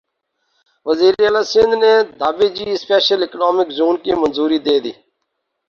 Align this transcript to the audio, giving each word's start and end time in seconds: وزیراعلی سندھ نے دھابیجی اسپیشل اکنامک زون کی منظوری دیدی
وزیراعلی 0.85 1.43
سندھ 1.51 1.75
نے 1.81 1.93
دھابیجی 2.19 2.65
اسپیشل 2.73 3.19
اکنامک 3.23 3.67
زون 3.77 3.95
کی 4.03 4.11
منظوری 4.21 4.59
دیدی 4.65 4.93